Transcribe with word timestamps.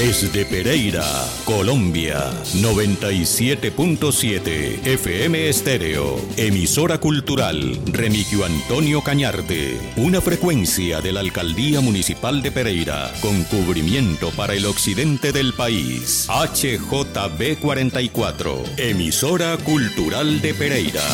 Desde 0.00 0.46
Pereira, 0.46 1.04
Colombia, 1.44 2.32
97.7 2.54 4.86
FM 4.86 5.50
Estéreo, 5.50 6.18
emisora 6.38 6.96
cultural 6.96 7.78
Remigio 7.84 8.46
Antonio 8.46 9.02
Cañarte, 9.02 9.78
una 9.96 10.22
frecuencia 10.22 11.02
de 11.02 11.12
la 11.12 11.20
Alcaldía 11.20 11.82
Municipal 11.82 12.40
de 12.40 12.50
Pereira, 12.50 13.12
con 13.20 13.44
cubrimiento 13.44 14.30
para 14.30 14.54
el 14.54 14.64
occidente 14.64 15.32
del 15.32 15.52
país. 15.52 16.26
HJB 16.30 17.58
44, 17.60 18.62
emisora 18.78 19.58
cultural 19.58 20.40
de 20.40 20.54
Pereira. 20.54 21.04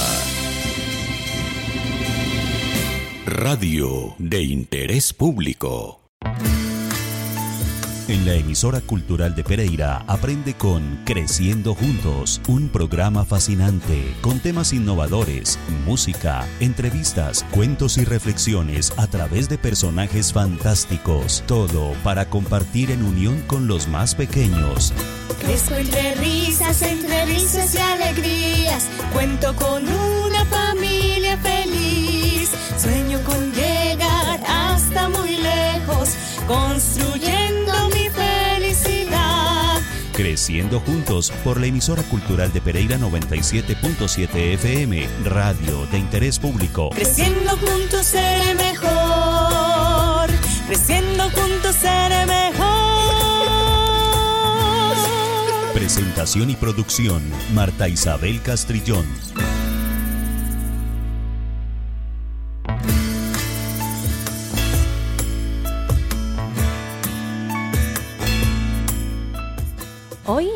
Radio 3.27 4.15
de 4.21 4.45
interés 4.45 5.13
público. 5.13 6.03
En 8.09 8.25
la 8.25 8.35
emisora 8.35 8.81
cultural 8.81 9.35
de 9.35 9.43
Pereira 9.43 10.05
aprende 10.07 10.55
con 10.55 11.01
Creciendo 11.05 11.75
Juntos, 11.75 12.41
un 12.47 12.69
programa 12.69 13.25
fascinante 13.25 14.15
con 14.21 14.39
temas 14.39 14.73
innovadores, 14.73 15.59
música, 15.85 16.47
entrevistas, 16.61 17.45
cuentos 17.51 17.99
y 17.99 18.05
reflexiones 18.05 18.93
a 18.97 19.09
través 19.09 19.49
de 19.49 19.59
personajes 19.59 20.33
fantásticos, 20.33 21.43
todo 21.49 21.95
para 22.05 22.31
compartir 22.31 22.93
en 22.93 23.03
unión 23.03 23.43
con 23.49 23.67
los 23.67 23.89
más 23.89 24.15
pequeños. 24.15 24.93
Crezco 25.41 25.75
entre 25.75 26.15
risas, 26.15 27.75
y 27.75 27.79
alegrías, 27.79 28.87
cuento 29.13 29.53
con 29.57 29.83
una 29.83 30.45
familia 30.45 31.37
feliz, 31.39 32.51
sueño 32.79 33.19
con 33.25 33.53
llegar 33.53 34.41
hasta 34.47 35.09
muy 35.09 35.39
lejos, 35.39 36.11
construyendo. 36.47 37.36
Creciendo 40.17 40.81
juntos 40.81 41.31
por 41.45 41.61
la 41.61 41.67
emisora 41.67 42.03
cultural 42.05 42.51
de 42.51 42.63
Pereira 42.63 42.97
97.7 42.97 44.55
FM, 44.55 45.07
radio 45.25 45.85
de 45.93 45.99
interés 45.99 46.39
público. 46.39 46.89
Creciendo 46.89 47.51
juntos 47.59 48.07
seré 48.07 48.55
mejor, 48.55 50.31
creciendo 50.69 51.25
juntos 51.25 51.77
seré 51.77 52.25
mejor. 52.25 52.57
Presentación 55.75 56.49
y 56.49 56.57
producción, 56.57 57.23
Marta 57.53 57.87
Isabel 57.87 58.41
Castrillón. 58.41 59.05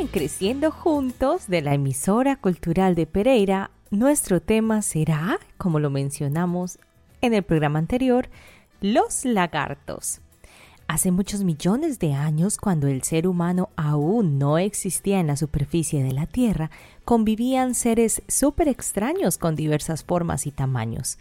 En 0.00 0.06
Creciendo 0.06 0.70
Juntos 0.70 1.46
de 1.46 1.60
la 1.60 1.74
emisora 1.74 2.36
cultural 2.36 2.94
de 2.94 3.04
Pereira, 3.04 3.70
nuestro 3.90 4.40
tema 4.40 4.80
será, 4.80 5.38
como 5.58 5.78
lo 5.78 5.90
mencionamos 5.90 6.78
en 7.20 7.34
el 7.34 7.42
programa 7.42 7.80
anterior, 7.80 8.30
los 8.80 9.26
lagartos. 9.26 10.22
Hace 10.88 11.10
muchos 11.10 11.44
millones 11.44 11.98
de 11.98 12.14
años, 12.14 12.56
cuando 12.56 12.88
el 12.88 13.02
ser 13.02 13.28
humano 13.28 13.68
aún 13.76 14.38
no 14.38 14.56
existía 14.56 15.20
en 15.20 15.26
la 15.26 15.36
superficie 15.36 16.02
de 16.02 16.12
la 16.12 16.24
Tierra, 16.24 16.70
convivían 17.04 17.74
seres 17.74 18.22
súper 18.26 18.68
extraños 18.68 19.36
con 19.36 19.54
diversas 19.54 20.02
formas 20.02 20.46
y 20.46 20.50
tamaños 20.50 21.18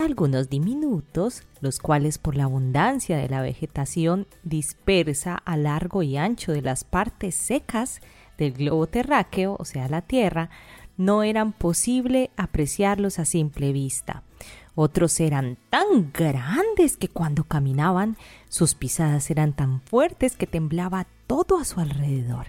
algunos 0.00 0.48
diminutos, 0.48 1.42
los 1.60 1.78
cuales 1.78 2.18
por 2.18 2.34
la 2.34 2.44
abundancia 2.44 3.18
de 3.18 3.28
la 3.28 3.42
vegetación 3.42 4.26
dispersa 4.42 5.36
a 5.36 5.56
largo 5.56 6.02
y 6.02 6.16
ancho 6.16 6.52
de 6.52 6.62
las 6.62 6.84
partes 6.84 7.34
secas 7.34 8.00
del 8.40 8.54
globo 8.54 8.86
terráqueo, 8.86 9.56
o 9.58 9.64
sea, 9.64 9.88
la 9.88 10.02
Tierra, 10.02 10.50
no 10.96 11.22
eran 11.22 11.52
posible 11.52 12.30
apreciarlos 12.36 13.18
a 13.18 13.24
simple 13.24 13.72
vista. 13.72 14.22
Otros 14.74 15.20
eran 15.20 15.58
tan 15.68 16.10
grandes 16.12 16.96
que 16.96 17.08
cuando 17.08 17.44
caminaban 17.44 18.16
sus 18.48 18.74
pisadas 18.74 19.30
eran 19.30 19.52
tan 19.52 19.80
fuertes 19.82 20.36
que 20.36 20.46
temblaba 20.46 21.06
todo 21.26 21.58
a 21.58 21.64
su 21.64 21.80
alrededor. 21.80 22.46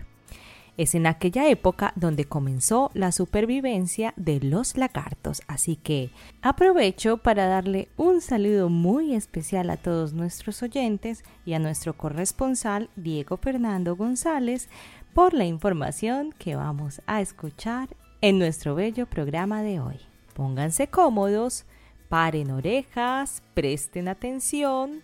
Es 0.78 0.96
en 0.96 1.06
aquella 1.06 1.50
época 1.50 1.92
donde 1.96 2.26
comenzó 2.26 2.90
la 2.94 3.12
supervivencia 3.12 4.14
de 4.16 4.40
los 4.40 4.78
lagartos, 4.78 5.42
así 5.48 5.76
que 5.76 6.12
aprovecho 6.42 7.18
para 7.18 7.48
darle 7.48 7.90
un 7.98 8.22
saludo 8.22 8.70
muy 8.70 9.14
especial 9.14 9.70
a 9.70 9.78
todos 9.78 10.14
nuestros 10.14 10.64
oyentes 10.64 11.24
y 11.46 11.54
a 11.54 11.60
nuestro 11.60 11.98
corresponsal 11.98 12.90
Diego 12.96 13.38
Fernando 13.38 13.98
González 13.98 14.70
por 15.14 15.34
la 15.34 15.46
información 15.46 16.34
que 16.38 16.56
vamos 16.56 17.02
a 17.06 17.22
escuchar 17.22 17.90
en 18.22 18.40
nuestro 18.40 18.76
bello 18.76 19.06
programa 19.06 19.62
de 19.62 19.80
hoy. 19.80 20.00
Pónganse 20.34 20.88
cómodos, 20.88 21.66
paren 22.10 22.52
orejas, 22.52 23.42
presten 23.54 24.08
atención 24.08 25.04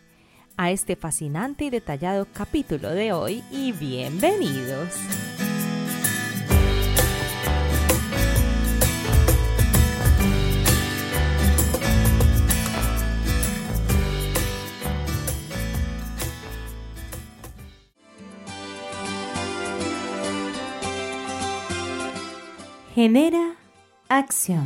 a 0.56 0.72
este 0.72 0.95
fascinante 0.95 1.66
y 1.66 1.69
detallado 1.69 2.28
capítulo 2.34 2.90
de 2.91 3.13
hoy 3.13 3.44
y 3.51 3.72
bienvenidos. 3.73 4.95
Genera 22.97 23.53
acción. 24.09 24.66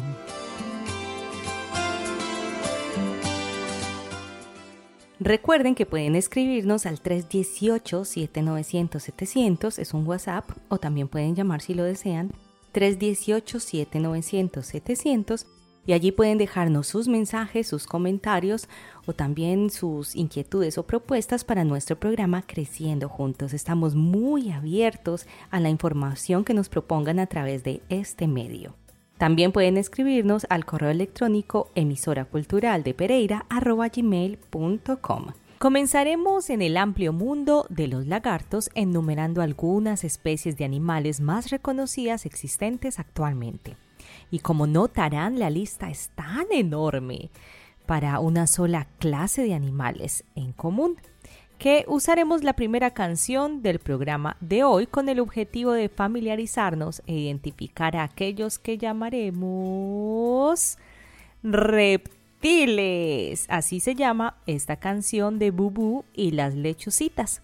Recuerden 5.19 5.75
que 5.75 5.85
pueden 5.85 6.15
escribirnos 6.15 6.85
al 6.85 7.03
318-7900-700, 7.03 9.79
es 9.79 9.93
un 9.93 10.07
WhatsApp, 10.07 10.49
o 10.69 10.77
también 10.77 11.09
pueden 11.09 11.35
llamar 11.35 11.59
si 11.59 11.73
lo 11.73 11.83
desean, 11.83 12.31
318-7900-700 12.73 15.45
y 15.85 15.93
allí 15.93 16.11
pueden 16.11 16.37
dejarnos 16.37 16.87
sus 16.87 17.07
mensajes, 17.07 17.67
sus 17.67 17.87
comentarios 17.87 18.67
o 19.05 19.13
también 19.13 19.69
sus 19.69 20.15
inquietudes 20.15 20.77
o 20.77 20.83
propuestas 20.83 21.43
para 21.43 21.63
nuestro 21.63 21.99
programa 21.99 22.43
Creciendo 22.43 23.09
Juntos. 23.09 23.53
Estamos 23.53 23.95
muy 23.95 24.51
abiertos 24.51 25.25
a 25.49 25.59
la 25.59 25.69
información 25.69 26.43
que 26.43 26.53
nos 26.53 26.69
propongan 26.69 27.19
a 27.19 27.27
través 27.27 27.63
de 27.63 27.81
este 27.89 28.27
medio. 28.27 28.75
También 29.17 29.51
pueden 29.51 29.77
escribirnos 29.77 30.47
al 30.49 30.65
correo 30.65 30.89
electrónico 30.89 31.69
emisora 31.75 32.25
cultural 32.25 32.81
de 32.83 32.95
Pereira 32.95 33.45
Comenzaremos 35.59 36.49
en 36.49 36.63
el 36.63 36.75
amplio 36.75 37.13
mundo 37.13 37.67
de 37.69 37.87
los 37.87 38.07
lagartos 38.07 38.71
enumerando 38.73 39.43
algunas 39.43 40.03
especies 40.03 40.57
de 40.57 40.65
animales 40.65 41.21
más 41.21 41.51
reconocidas 41.51 42.25
existentes 42.25 42.97
actualmente. 42.97 43.77
Y 44.31 44.39
como 44.39 44.65
notarán, 44.65 45.37
la 45.37 45.49
lista 45.49 45.89
es 45.89 46.09
tan 46.15 46.47
enorme 46.51 47.29
para 47.85 48.19
una 48.19 48.47
sola 48.47 48.87
clase 48.97 49.43
de 49.43 49.53
animales 49.53 50.23
en 50.35 50.53
común 50.53 50.97
que 51.61 51.85
usaremos 51.87 52.43
la 52.43 52.53
primera 52.53 52.89
canción 52.89 53.61
del 53.61 53.77
programa 53.77 54.35
de 54.39 54.63
hoy 54.63 54.87
con 54.87 55.09
el 55.09 55.19
objetivo 55.19 55.73
de 55.73 55.89
familiarizarnos 55.89 57.03
e 57.05 57.13
identificar 57.13 57.95
a 57.95 58.03
aquellos 58.03 58.57
que 58.57 58.79
llamaremos 58.79 60.79
reptiles. 61.43 63.45
Así 63.47 63.79
se 63.79 63.93
llama 63.93 64.37
esta 64.47 64.77
canción 64.77 65.37
de 65.37 65.51
Bubu 65.51 66.03
y 66.15 66.31
las 66.31 66.55
lechucitas 66.55 67.43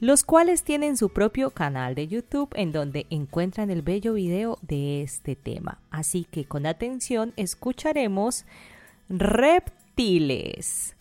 los 0.00 0.24
cuales 0.24 0.64
tienen 0.64 0.96
su 0.96 1.10
propio 1.10 1.50
canal 1.50 1.94
de 1.94 2.08
YouTube 2.08 2.48
en 2.54 2.72
donde 2.72 3.06
encuentran 3.10 3.70
el 3.70 3.82
bello 3.82 4.14
video 4.14 4.58
de 4.62 5.02
este 5.02 5.36
tema. 5.36 5.78
Así 5.90 6.24
que 6.24 6.46
con 6.46 6.66
atención 6.66 7.34
escucharemos 7.36 8.46
reptiles. 9.10 10.96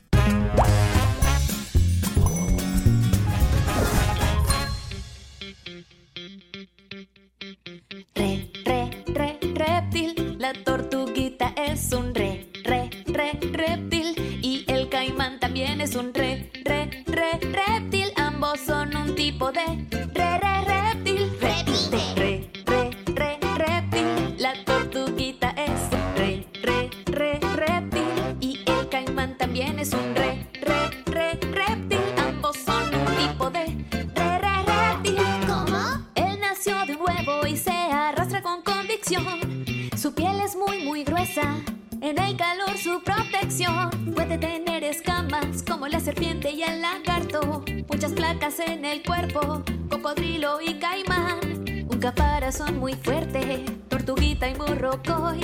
Re, 8.15 8.51
re, 8.65 9.03
re, 9.07 9.39
reptil, 9.55 10.37
la 10.39 10.51
tortuguita 10.53 11.53
es 11.55 11.93
un 11.93 12.13
re, 12.13 12.49
re, 12.65 12.89
re, 13.05 13.31
reptil 13.53 14.13
y 14.41 14.65
el 14.67 14.89
caimán 14.89 15.39
también 15.39 15.79
es 15.79 15.95
un 15.95 16.13
re, 16.13 16.51
tipo 19.19 19.51
de 19.51 20.08
En 48.31 48.85
el 48.85 49.01
cuerpo, 49.01 49.63
cocodrilo 49.89 50.61
y 50.61 50.75
caimán. 50.75 51.39
Un 51.89 51.99
caparazón 51.99 52.77
muy 52.77 52.93
fuerte, 52.93 53.65
tortuguita 53.87 54.47
y 54.47 54.55
morrocoy. 54.55 55.41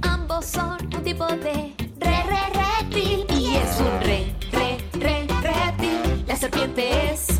Ambos 0.00 0.46
son 0.46 0.78
un 0.94 1.02
tipo 1.02 1.26
de 1.26 1.74
re, 1.98 2.22
re, 2.24 2.40
reptil. 2.54 3.26
Y 3.28 3.56
es 3.56 3.80
un 3.80 4.00
re, 4.00 4.34
re, 4.50 4.78
re, 4.94 5.26
reptil. 5.42 6.24
La 6.26 6.36
serpiente 6.36 7.12
es 7.12 7.35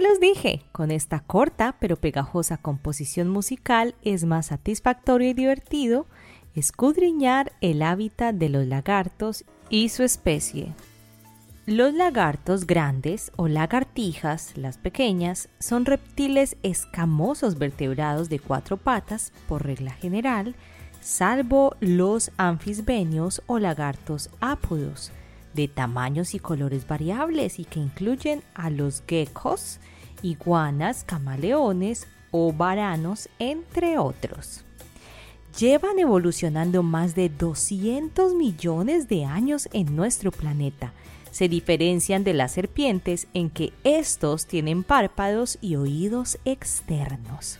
Los 0.00 0.20
dije, 0.20 0.62
con 0.72 0.90
esta 0.90 1.20
corta 1.20 1.76
pero 1.80 1.96
pegajosa 1.96 2.56
composición 2.56 3.28
musical 3.28 3.94
es 4.02 4.24
más 4.24 4.46
satisfactorio 4.46 5.30
y 5.30 5.34
divertido 5.34 6.06
escudriñar 6.54 7.52
el 7.60 7.82
hábitat 7.82 8.34
de 8.34 8.48
los 8.48 8.66
lagartos 8.66 9.44
y 9.70 9.88
su 9.88 10.02
especie. 10.04 10.72
Los 11.66 11.92
lagartos 11.94 12.66
grandes 12.66 13.32
o 13.36 13.48
lagartijas, 13.48 14.56
las 14.56 14.78
pequeñas, 14.78 15.48
son 15.58 15.84
reptiles 15.84 16.56
escamosos 16.62 17.58
vertebrados 17.58 18.28
de 18.28 18.38
cuatro 18.38 18.76
patas 18.76 19.32
por 19.48 19.64
regla 19.64 19.92
general, 19.92 20.54
salvo 21.00 21.76
los 21.80 22.30
anfisbenios 22.38 23.42
o 23.46 23.58
lagartos 23.58 24.30
ápodos, 24.40 25.12
de 25.54 25.68
tamaños 25.68 26.34
y 26.34 26.38
colores 26.38 26.86
variables 26.86 27.58
y 27.58 27.64
que 27.64 27.80
incluyen 27.80 28.42
a 28.54 28.70
los 28.70 29.02
geckos, 29.06 29.80
iguanas, 30.22 31.04
camaleones 31.04 32.06
o 32.30 32.52
varanos, 32.52 33.28
entre 33.38 33.98
otros. 33.98 34.64
Llevan 35.58 35.98
evolucionando 35.98 36.82
más 36.82 37.14
de 37.14 37.28
200 37.28 38.34
millones 38.34 39.08
de 39.08 39.24
años 39.24 39.68
en 39.72 39.96
nuestro 39.96 40.30
planeta. 40.30 40.92
Se 41.30 41.48
diferencian 41.48 42.22
de 42.22 42.34
las 42.34 42.52
serpientes 42.52 43.26
en 43.34 43.50
que 43.50 43.72
estos 43.82 44.46
tienen 44.46 44.84
párpados 44.84 45.58
y 45.60 45.76
oídos 45.76 46.38
externos. 46.44 47.58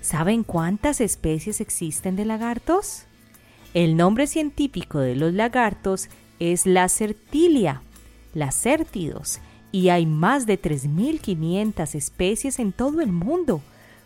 ¿Saben 0.00 0.44
cuántas 0.44 1.00
especies 1.00 1.60
existen 1.60 2.16
de 2.16 2.24
lagartos? 2.24 3.04
El 3.72 3.96
nombre 3.96 4.26
científico 4.26 4.98
de 4.98 5.14
los 5.14 5.32
lagartos 5.32 6.08
es 6.40 6.66
la 6.66 6.88
certilia, 6.88 7.82
lacértidos, 8.34 9.38
y 9.70 9.90
hay 9.90 10.06
más 10.06 10.46
de 10.46 10.60
3.500 10.60 11.94
especies 11.94 12.58
en 12.58 12.72
todo 12.72 13.00
el 13.00 13.12
mundo. 13.12 13.60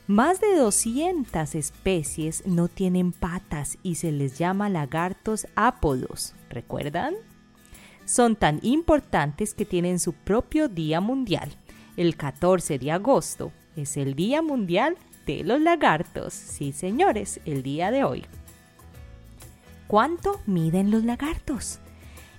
Más 0.07 0.41
de 0.41 0.57
200 0.57 1.55
especies 1.55 2.47
no 2.47 2.69
tienen 2.69 3.13
patas 3.13 3.79
y 3.83 3.95
se 3.95 4.13
les 4.13 4.37
llama 4.37 4.69
lagartos 4.69 5.47
ápodos, 5.55 6.35
¿recuerdan? 6.51 7.15
Son 8.05 8.37
tan 8.37 8.59
importantes 8.61 9.55
que 9.55 9.65
tienen 9.65 9.99
su 9.99 10.13
propio 10.13 10.69
día 10.69 11.01
mundial. 11.01 11.51
El 11.97 12.17
14 12.17 12.79
de 12.79 12.91
agosto 12.93 13.51
es 13.77 13.97
el 13.97 14.15
Día 14.15 14.43
Mundial 14.43 14.97
de 15.27 15.43
los 15.43 15.61
Lagartos. 15.61 16.35
Sí, 16.35 16.73
señores, 16.73 17.41
el 17.47 17.63
día 17.63 17.91
de 17.91 18.05
hoy. 18.05 18.25
¿Cuánto 19.87 20.41
miden 20.45 20.91
los 20.91 21.05
lagartos? 21.05 21.79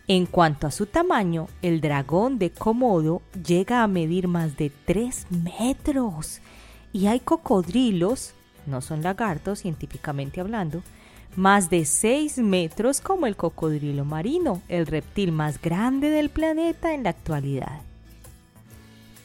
En 0.07 0.27
cuanto 0.27 0.67
a 0.67 0.71
su 0.71 0.85
tamaño, 0.85 1.47
el 1.63 1.81
dragón 1.81 2.37
de 2.37 2.51
Komodo 2.51 3.23
llega 3.43 3.81
a 3.81 3.87
medir 3.87 4.27
más 4.27 4.55
de 4.55 4.69
3 4.69 5.27
metros. 5.31 6.41
Y 6.93 7.07
hay 7.07 7.19
cocodrilos, 7.19 8.33
no 8.67 8.81
son 8.81 9.01
lagartos 9.01 9.59
científicamente 9.59 10.41
hablando, 10.41 10.83
más 11.35 11.71
de 11.71 11.85
6 11.85 12.37
metros 12.37 13.01
como 13.01 13.25
el 13.25 13.35
cocodrilo 13.35 14.05
marino, 14.05 14.61
el 14.67 14.85
reptil 14.85 15.31
más 15.31 15.59
grande 15.59 16.11
del 16.11 16.29
planeta 16.29 16.93
en 16.93 17.03
la 17.03 17.09
actualidad. 17.09 17.81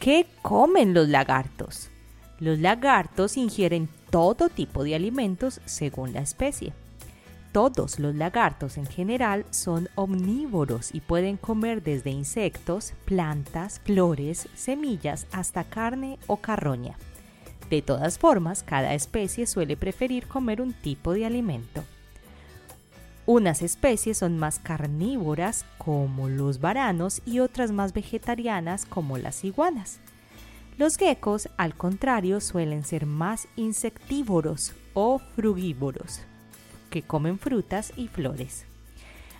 ¿Qué 0.00 0.26
comen 0.40 0.94
los 0.94 1.08
lagartos? 1.08 1.90
Los 2.38 2.58
lagartos 2.58 3.36
ingieren 3.36 3.90
todo 4.08 4.48
tipo 4.48 4.82
de 4.82 4.94
alimentos 4.94 5.60
según 5.66 6.14
la 6.14 6.22
especie. 6.22 6.72
Todos 7.52 7.98
los 7.98 8.14
lagartos 8.14 8.78
en 8.78 8.86
general 8.86 9.44
son 9.50 9.88
omnívoros 9.96 10.94
y 10.94 11.00
pueden 11.00 11.36
comer 11.36 11.82
desde 11.82 12.10
insectos, 12.10 12.92
plantas, 13.04 13.80
flores, 13.80 14.48
semillas 14.54 15.26
hasta 15.32 15.64
carne 15.64 16.18
o 16.28 16.36
carroña. 16.36 16.96
De 17.68 17.82
todas 17.82 18.18
formas, 18.18 18.62
cada 18.62 18.94
especie 18.94 19.46
suele 19.46 19.76
preferir 19.76 20.28
comer 20.28 20.60
un 20.60 20.72
tipo 20.72 21.12
de 21.12 21.26
alimento. 21.26 21.82
Unas 23.26 23.62
especies 23.62 24.18
son 24.18 24.38
más 24.38 24.60
carnívoras 24.60 25.64
como 25.78 26.28
los 26.28 26.60
varanos 26.60 27.20
y 27.26 27.40
otras 27.40 27.72
más 27.72 27.92
vegetarianas 27.92 28.86
como 28.86 29.18
las 29.18 29.44
iguanas. 29.44 29.98
Los 30.78 30.96
geckos, 30.96 31.48
al 31.56 31.76
contrario, 31.76 32.40
suelen 32.40 32.84
ser 32.84 33.06
más 33.06 33.48
insectívoros 33.56 34.72
o 34.94 35.20
frugívoros, 35.36 36.22
que 36.90 37.02
comen 37.02 37.38
frutas 37.38 37.92
y 37.96 38.08
flores. 38.08 38.66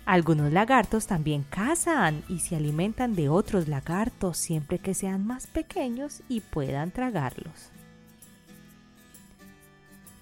Algunos 0.05 0.51
lagartos 0.51 1.05
también 1.05 1.43
cazan 1.43 2.23
y 2.27 2.39
se 2.39 2.55
alimentan 2.55 3.15
de 3.15 3.29
otros 3.29 3.67
lagartos 3.67 4.37
siempre 4.37 4.79
que 4.79 4.95
sean 4.95 5.25
más 5.25 5.45
pequeños 5.45 6.23
y 6.27 6.41
puedan 6.41 6.91
tragarlos. 6.91 7.69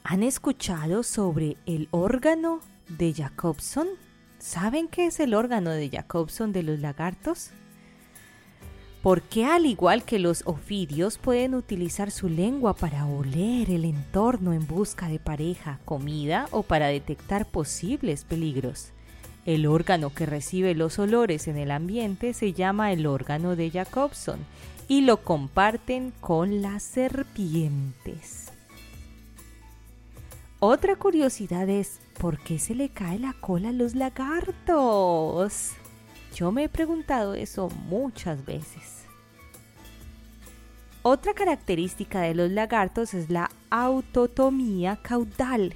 ¿Han 0.04 0.24
escuchado 0.24 1.04
sobre 1.04 1.56
el 1.66 1.88
órgano 1.92 2.62
de 2.90 3.14
Jacobson? 3.14 3.88
¿Saben 4.40 4.88
qué 4.88 5.06
es 5.06 5.20
el 5.20 5.34
órgano 5.34 5.70
de 5.70 5.90
Jacobson 5.90 6.52
de 6.52 6.64
los 6.64 6.80
lagartos? 6.80 7.52
¿Por 9.02 9.22
qué 9.22 9.46
al 9.46 9.66
igual 9.66 10.04
que 10.04 10.20
los 10.20 10.44
ofidios 10.46 11.18
pueden 11.18 11.56
utilizar 11.56 12.12
su 12.12 12.28
lengua 12.28 12.74
para 12.74 13.06
oler 13.06 13.70
el 13.70 13.86
entorno 13.86 14.52
en 14.52 14.68
busca 14.68 15.08
de 15.08 15.20
pareja, 15.20 15.80
comida 15.86 16.48
o 16.52 16.64
para 16.64 16.88
detectar 16.88 17.46
posibles 17.46 18.26
peligros? 18.26 18.92
El 19.46 19.68
órgano 19.68 20.14
que 20.14 20.26
recibe 20.26 20.76
los 20.76 21.00
olores 21.00 21.48
en 21.48 21.58
el 21.58 21.72
ambiente 21.72 22.34
se 22.34 22.52
llama 22.52 22.92
el 22.92 23.08
órgano 23.08 23.56
de 23.56 23.72
Jacobson 23.72 24.40
y 24.90 25.02
lo 25.02 25.24
comparten 25.24 26.12
con 26.20 26.62
las 26.62 26.84
serpientes. 26.84 28.52
Otra 30.60 30.98
curiosidad 30.98 31.70
es, 31.70 32.02
¿por 32.18 32.38
qué 32.38 32.60
se 32.60 32.76
le 32.76 32.90
cae 32.90 33.18
la 33.18 33.32
cola 33.40 33.70
a 33.70 33.72
los 33.72 33.96
lagartos? 33.96 35.72
Yo 36.34 36.52
me 36.52 36.66
he 36.66 36.70
preguntado 36.70 37.34
eso 37.34 37.70
muchas 37.88 38.46
veces. 38.46 39.06
Otra 41.02 41.34
característica 41.34 42.22
de 42.22 42.36
los 42.36 42.52
lagartos 42.52 43.14
es 43.14 43.30
la 43.30 43.50
autotomía 43.70 44.98
caudal. 45.02 45.74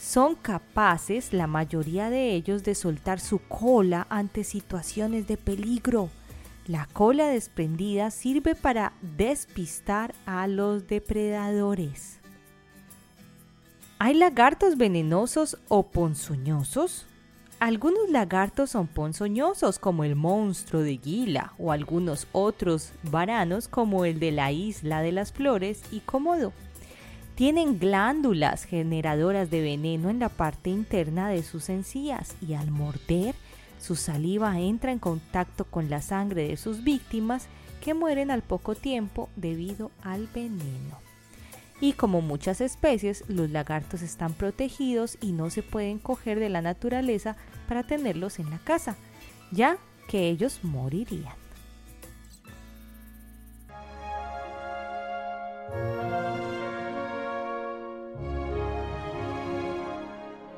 Son 0.00 0.36
capaces, 0.36 1.32
la 1.32 1.46
mayoría 1.46 2.08
de 2.08 2.34
ellos, 2.34 2.62
de 2.62 2.74
soltar 2.74 3.20
su 3.20 3.40
cola 3.40 4.06
ante 4.08 4.44
situaciones 4.44 5.26
de 5.26 5.36
peligro. 5.36 6.08
La 6.66 6.86
cola 6.92 7.26
desprendida 7.26 8.10
sirve 8.10 8.54
para 8.54 8.92
despistar 9.02 10.14
a 10.24 10.46
los 10.46 10.86
depredadores. 10.86 12.20
¿Hay 13.98 14.14
lagartos 14.14 14.78
venenosos 14.78 15.58
o 15.68 15.82
ponzoñosos? 15.82 17.06
Algunos 17.60 18.08
lagartos 18.08 18.70
son 18.70 18.86
ponzoñosos 18.86 19.78
como 19.78 20.02
el 20.04 20.16
monstruo 20.16 20.80
de 20.80 20.96
Gila 20.96 21.52
o 21.58 21.72
algunos 21.72 22.26
otros 22.32 22.92
varanos 23.02 23.68
como 23.68 24.06
el 24.06 24.18
de 24.18 24.32
la 24.32 24.50
isla 24.50 25.02
de 25.02 25.12
las 25.12 25.30
flores 25.30 25.82
y 25.92 26.00
Cómodo. 26.00 26.54
Tienen 27.34 27.78
glándulas 27.78 28.64
generadoras 28.64 29.50
de 29.50 29.60
veneno 29.60 30.08
en 30.08 30.20
la 30.20 30.30
parte 30.30 30.70
interna 30.70 31.28
de 31.28 31.42
sus 31.42 31.68
encías 31.68 32.34
y 32.40 32.54
al 32.54 32.70
morder 32.70 33.34
su 33.78 33.94
saliva 33.94 34.58
entra 34.58 34.90
en 34.90 34.98
contacto 34.98 35.66
con 35.66 35.90
la 35.90 36.00
sangre 36.00 36.48
de 36.48 36.56
sus 36.56 36.82
víctimas 36.82 37.46
que 37.84 37.92
mueren 37.92 38.30
al 38.30 38.40
poco 38.40 38.74
tiempo 38.74 39.28
debido 39.36 39.90
al 40.02 40.28
veneno. 40.28 41.09
Y 41.80 41.94
como 41.94 42.20
muchas 42.20 42.60
especies, 42.60 43.24
los 43.28 43.50
lagartos 43.50 44.02
están 44.02 44.34
protegidos 44.34 45.16
y 45.20 45.32
no 45.32 45.48
se 45.48 45.62
pueden 45.62 45.98
coger 45.98 46.38
de 46.38 46.50
la 46.50 46.60
naturaleza 46.60 47.36
para 47.68 47.84
tenerlos 47.84 48.38
en 48.38 48.50
la 48.50 48.58
casa, 48.58 48.96
ya 49.50 49.78
que 50.06 50.28
ellos 50.28 50.60
morirían. 50.62 51.40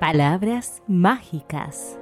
Palabras 0.00 0.82
mágicas. 0.88 1.96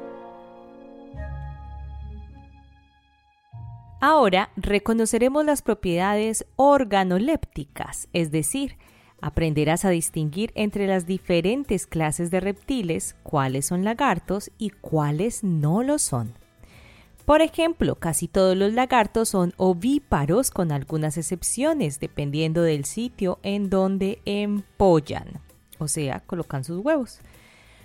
Ahora 4.01 4.49
reconoceremos 4.57 5.45
las 5.45 5.61
propiedades 5.61 6.47
organolépticas, 6.57 8.09
es 8.15 8.31
decir, 8.31 8.79
aprenderás 9.21 9.85
a 9.85 9.91
distinguir 9.91 10.53
entre 10.55 10.87
las 10.87 11.07
diferentes 11.07 11.87
clases 11.87 12.31
de 12.31 12.41
reptiles 12.41 13.17
cuáles 13.23 13.67
son 13.67 13.85
lagartos 13.85 14.51
y 14.59 14.71
cuáles 14.71 15.45
no 15.45 15.83
lo 15.83 15.99
son. 15.99 16.33
Por 17.25 17.43
ejemplo, 17.43 17.95
casi 17.95 18.27
todos 18.27 18.57
los 18.57 18.73
lagartos 18.73 19.29
son 19.29 19.55
ovíparos 19.57 20.51
con 20.51 20.73
algunas 20.73 21.17
excepciones 21.17 22.01
dependiendo 22.01 22.63
del 22.63 22.85
sitio 22.85 23.39
en 23.43 23.71
donde 23.71 24.21
empollan, 24.25 25.41
o 25.79 25.87
sea, 25.87 26.21
colocan 26.21 26.65
sus 26.65 26.85
huevos. 26.85 27.21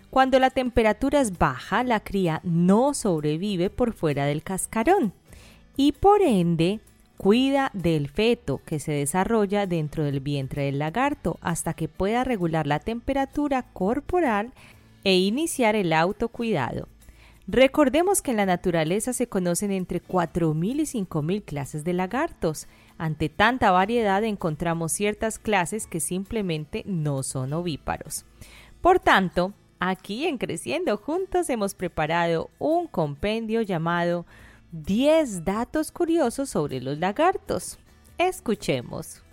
Cuando 0.09 0.39
la 0.39 0.49
temperatura 0.49 1.21
es 1.21 1.37
baja, 1.37 1.83
la 1.83 1.99
cría 1.99 2.41
no 2.43 2.93
sobrevive 2.93 3.69
por 3.69 3.93
fuera 3.93 4.25
del 4.25 4.43
cascarón 4.43 5.13
y 5.77 5.91
por 5.91 6.21
ende 6.21 6.79
cuida 7.17 7.71
del 7.73 8.09
feto 8.09 8.61
que 8.65 8.79
se 8.79 8.91
desarrolla 8.91 9.67
dentro 9.67 10.03
del 10.03 10.19
vientre 10.19 10.63
del 10.63 10.79
lagarto 10.79 11.37
hasta 11.41 11.73
que 11.73 11.87
pueda 11.87 12.23
regular 12.23 12.67
la 12.67 12.79
temperatura 12.79 13.63
corporal 13.63 14.53
e 15.03 15.17
iniciar 15.17 15.75
el 15.75 15.93
autocuidado. 15.93 16.87
Recordemos 17.47 18.23
que 18.23 18.31
en 18.31 18.37
la 18.37 18.47
naturaleza 18.47 19.13
se 19.13 19.27
conocen 19.27 19.71
entre 19.71 20.01
4.000 20.01 20.79
y 20.79 21.05
5.000 21.05 21.43
clases 21.45 21.83
de 21.83 21.93
lagartos. 21.93 22.67
Ante 22.97 23.29
tanta 23.29 23.69
variedad 23.69 24.23
encontramos 24.23 24.91
ciertas 24.91 25.37
clases 25.37 25.85
que 25.85 25.99
simplemente 25.99 26.81
no 26.87 27.21
son 27.21 27.53
ovíparos. 27.53 28.25
Por 28.81 28.99
tanto, 28.99 29.53
aquí 29.79 30.25
en 30.25 30.39
Creciendo 30.39 30.97
Juntos 30.97 31.49
hemos 31.51 31.75
preparado 31.75 32.49
un 32.57 32.87
compendio 32.87 33.61
llamado 33.61 34.25
10 34.83 35.45
datos 35.45 35.89
curiosos 35.89 36.49
sobre 36.49 36.81
los 36.81 36.99
lagartos. 36.99 37.79
Escuchemos. 38.17 39.23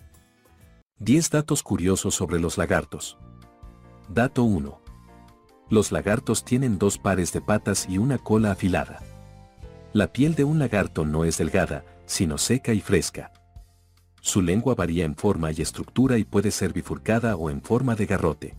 10 0.99 1.31
datos 1.31 1.61
curiosos 1.61 2.15
sobre 2.15 2.39
los 2.39 2.57
lagartos. 2.57 3.17
Dato 4.07 4.45
1. 4.45 4.79
Los 5.69 5.91
lagartos 5.91 6.45
tienen 6.45 6.79
dos 6.79 6.97
pares 6.97 7.33
de 7.33 7.41
patas 7.41 7.87
y 7.89 7.97
una 7.97 8.19
cola 8.19 8.51
afilada. 8.51 9.01
La 9.91 10.13
piel 10.13 10.33
de 10.35 10.45
un 10.45 10.59
lagarto 10.59 11.03
no 11.03 11.25
es 11.25 11.37
delgada, 11.39 11.83
sino 12.05 12.37
seca 12.37 12.71
y 12.73 12.79
fresca. 12.79 13.33
Su 14.21 14.41
lengua 14.41 14.75
varía 14.75 15.03
en 15.03 15.13
forma 15.13 15.51
y 15.51 15.61
estructura 15.61 16.17
y 16.17 16.23
puede 16.23 16.51
ser 16.51 16.71
bifurcada 16.71 17.35
o 17.35 17.49
en 17.49 17.61
forma 17.61 17.95
de 17.95 18.05
garrote. 18.05 18.55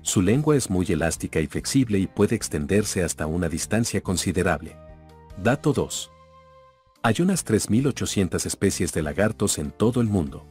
Su 0.00 0.22
lengua 0.22 0.56
es 0.56 0.70
muy 0.70 0.86
elástica 0.86 1.40
y 1.40 1.46
flexible 1.46 1.98
y 1.98 2.06
puede 2.06 2.36
extenderse 2.36 3.04
hasta 3.04 3.26
una 3.26 3.50
distancia 3.50 4.00
considerable. 4.00 4.78
Dato 5.38 5.72
2. 5.72 6.10
Hay 7.02 7.14
unas 7.20 7.46
3.800 7.46 8.44
especies 8.44 8.92
de 8.92 9.02
lagartos 9.02 9.58
en 9.58 9.70
todo 9.70 10.02
el 10.02 10.06
mundo. 10.06 10.44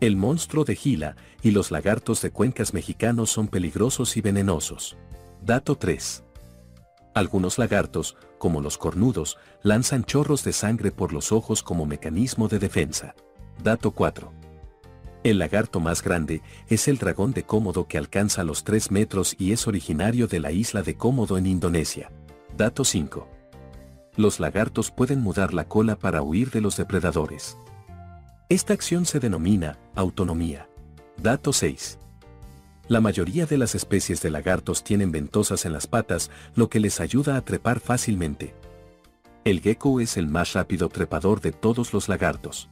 El 0.00 0.16
monstruo 0.16 0.64
de 0.64 0.76
Gila 0.76 1.16
y 1.42 1.52
los 1.52 1.70
lagartos 1.70 2.20
de 2.20 2.30
cuencas 2.30 2.74
mexicanos 2.74 3.30
son 3.30 3.48
peligrosos 3.48 4.18
y 4.18 4.20
venenosos. 4.20 4.98
Dato 5.40 5.76
3. 5.76 6.22
Algunos 7.14 7.56
lagartos, 7.56 8.16
como 8.36 8.60
los 8.60 8.76
cornudos, 8.76 9.38
lanzan 9.62 10.04
chorros 10.04 10.44
de 10.44 10.52
sangre 10.52 10.90
por 10.90 11.14
los 11.14 11.32
ojos 11.32 11.62
como 11.62 11.86
mecanismo 11.86 12.48
de 12.48 12.58
defensa. 12.58 13.14
Dato 13.62 13.92
4. 13.92 14.30
El 15.22 15.38
lagarto 15.38 15.80
más 15.80 16.02
grande 16.02 16.42
es 16.68 16.88
el 16.88 16.98
dragón 16.98 17.32
de 17.32 17.44
Cómodo 17.44 17.86
que 17.88 17.96
alcanza 17.96 18.44
los 18.44 18.64
3 18.64 18.90
metros 18.90 19.34
y 19.38 19.52
es 19.52 19.66
originario 19.66 20.26
de 20.26 20.40
la 20.40 20.52
isla 20.52 20.82
de 20.82 20.96
Cómodo 20.96 21.38
en 21.38 21.46
Indonesia. 21.46 22.12
Dato 22.54 22.84
5 22.84 23.33
los 24.16 24.40
lagartos 24.40 24.90
pueden 24.90 25.20
mudar 25.20 25.54
la 25.54 25.66
cola 25.66 25.96
para 25.96 26.22
huir 26.22 26.50
de 26.50 26.60
los 26.60 26.76
depredadores. 26.76 27.56
Esta 28.48 28.72
acción 28.72 29.06
se 29.06 29.20
denomina 29.20 29.78
autonomía. 29.94 30.68
Dato 31.16 31.52
6. 31.52 31.98
La 32.88 33.00
mayoría 33.00 33.46
de 33.46 33.56
las 33.56 33.74
especies 33.74 34.20
de 34.20 34.30
lagartos 34.30 34.84
tienen 34.84 35.10
ventosas 35.10 35.64
en 35.64 35.72
las 35.72 35.86
patas, 35.86 36.30
lo 36.54 36.68
que 36.68 36.80
les 36.80 37.00
ayuda 37.00 37.36
a 37.36 37.40
trepar 37.40 37.80
fácilmente. 37.80 38.54
El 39.44 39.60
gecko 39.60 40.00
es 40.00 40.16
el 40.16 40.26
más 40.28 40.52
rápido 40.52 40.88
trepador 40.88 41.40
de 41.40 41.52
todos 41.52 41.92
los 41.92 42.08
lagartos. 42.08 42.68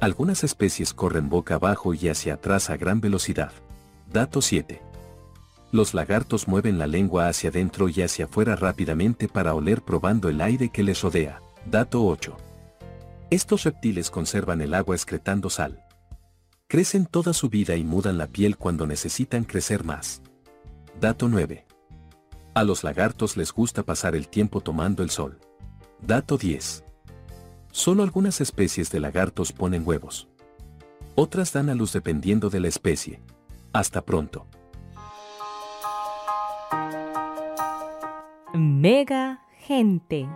Algunas 0.00 0.42
especies 0.42 0.92
corren 0.92 1.28
boca 1.28 1.54
abajo 1.54 1.94
y 1.94 2.08
hacia 2.08 2.34
atrás 2.34 2.70
a 2.70 2.76
gran 2.76 3.00
velocidad. 3.00 3.52
Dato 4.12 4.42
7. 4.42 4.91
Los 5.72 5.94
lagartos 5.94 6.48
mueven 6.48 6.78
la 6.78 6.86
lengua 6.86 7.28
hacia 7.28 7.48
adentro 7.48 7.88
y 7.88 8.02
hacia 8.02 8.26
afuera 8.26 8.56
rápidamente 8.56 9.26
para 9.26 9.54
oler 9.54 9.80
probando 9.80 10.28
el 10.28 10.42
aire 10.42 10.68
que 10.68 10.82
les 10.82 11.00
rodea. 11.00 11.40
Dato 11.64 12.04
8. 12.04 12.36
Estos 13.30 13.64
reptiles 13.64 14.10
conservan 14.10 14.60
el 14.60 14.74
agua 14.74 14.94
excretando 14.94 15.48
sal. 15.48 15.82
Crecen 16.68 17.06
toda 17.06 17.32
su 17.32 17.48
vida 17.48 17.74
y 17.76 17.84
mudan 17.84 18.18
la 18.18 18.26
piel 18.26 18.58
cuando 18.58 18.86
necesitan 18.86 19.44
crecer 19.44 19.82
más. 19.82 20.20
Dato 21.00 21.26
9. 21.30 21.64
A 22.52 22.64
los 22.64 22.84
lagartos 22.84 23.38
les 23.38 23.50
gusta 23.50 23.82
pasar 23.82 24.14
el 24.14 24.28
tiempo 24.28 24.60
tomando 24.60 25.02
el 25.02 25.08
sol. 25.08 25.38
Dato 26.02 26.36
10. 26.36 26.84
Solo 27.70 28.02
algunas 28.02 28.42
especies 28.42 28.90
de 28.90 29.00
lagartos 29.00 29.52
ponen 29.52 29.88
huevos. 29.88 30.28
Otras 31.14 31.50
dan 31.54 31.70
a 31.70 31.74
luz 31.74 31.94
dependiendo 31.94 32.50
de 32.50 32.60
la 32.60 32.68
especie. 32.68 33.22
Hasta 33.72 34.02
pronto. 34.02 34.46
Mega 38.54 39.40
Gente. 39.66 40.28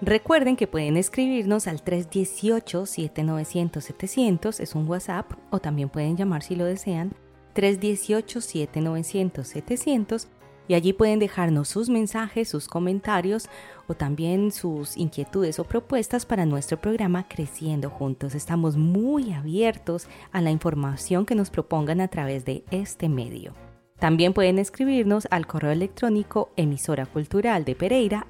Recuerden 0.00 0.56
que 0.56 0.66
pueden 0.66 0.96
escribirnos 0.96 1.66
al 1.66 1.84
318-7900-700, 1.84 4.60
es 4.60 4.74
un 4.74 4.88
WhatsApp, 4.88 5.30
o 5.50 5.58
también 5.58 5.90
pueden 5.90 6.16
llamar 6.16 6.42
si 6.42 6.56
lo 6.56 6.64
desean, 6.64 7.12
318-7900-700 7.54 10.28
y 10.68 10.74
allí 10.74 10.92
pueden 10.92 11.18
dejarnos 11.18 11.68
sus 11.68 11.88
mensajes, 11.88 12.48
sus 12.48 12.68
comentarios 12.68 13.48
o 13.86 13.94
también 13.94 14.52
sus 14.52 14.96
inquietudes 14.96 15.58
o 15.58 15.64
propuestas 15.64 16.26
para 16.26 16.46
nuestro 16.46 16.80
programa 16.80 17.28
Creciendo 17.28 17.90
Juntos. 17.90 18.34
Estamos 18.34 18.76
muy 18.76 19.32
abiertos 19.32 20.06
a 20.32 20.40
la 20.40 20.50
información 20.50 21.26
que 21.26 21.34
nos 21.34 21.50
propongan 21.50 22.00
a 22.00 22.08
través 22.08 22.44
de 22.44 22.64
este 22.70 23.08
medio. 23.08 23.54
También 23.98 24.32
pueden 24.32 24.58
escribirnos 24.58 25.28
al 25.30 25.46
correo 25.46 25.70
electrónico 25.70 26.50
emisora 26.56 27.06
cultural 27.06 27.64
de 27.64 27.74
Pereira 27.74 28.26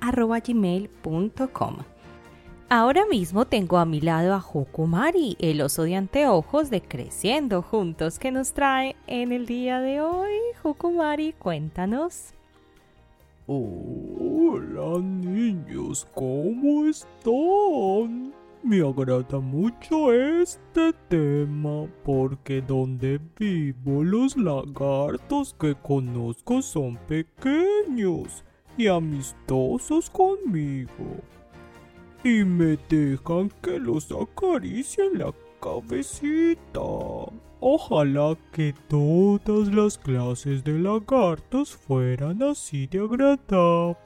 Ahora 2.71 3.05
mismo 3.07 3.45
tengo 3.45 3.77
a 3.77 3.85
mi 3.85 4.01
lado 4.01 4.33
a 4.33 4.41
Jukumari, 4.41 5.37
el 5.39 5.61
oso 5.61 5.83
de 5.83 5.97
anteojos 5.97 6.71
de 6.71 6.81
Creciendo 6.81 7.61
Juntos, 7.61 8.19
que 8.19 8.33
nos 8.33 8.55
trae 8.55 8.97
en 9.07 9.33
el 9.33 9.45
día 9.45 9.81
de 9.81 10.01
hoy. 10.01 10.33
Jukumari, 10.63 11.35
cuéntanos. 11.35 12.33
Hola 13.47 14.99
niños, 15.01 16.09
¿cómo 16.15 16.87
están? 16.87 18.33
Me 18.63 18.81
agrada 18.81 19.41
mucho 19.41 20.11
este 20.15 20.95
tema 21.11 21.87
porque 22.03 22.63
donde 22.63 23.21
vivo 23.39 24.03
los 24.03 24.39
lagartos 24.39 25.55
que 25.61 25.75
conozco 25.75 26.63
son 26.63 26.97
pequeños 27.07 28.43
y 28.79 28.87
amistosos 28.87 30.09
conmigo 30.09 31.21
y 32.25 32.43
me 32.43 32.79
dejan 32.89 33.53
que 33.63 33.79
los 33.79 34.11
acaricie 34.11 35.05
en 35.05 35.19
la 35.19 35.33
cabecita. 35.61 36.81
Ojalá 37.61 38.37
que 38.51 38.75
todas 38.89 39.69
las 39.69 39.99
clases 39.99 40.65
de 40.65 40.79
lagartos 40.79 41.77
fueran 41.77 42.43
así 42.43 42.87
de 42.87 43.01
agradables. 43.01 43.99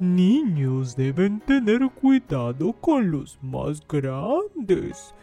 Niños 0.00 0.96
deben 0.96 1.40
tener 1.40 1.88
cuidado 1.90 2.72
con 2.80 3.10
los 3.10 3.38
más 3.42 3.80
grandes, 3.86 5.14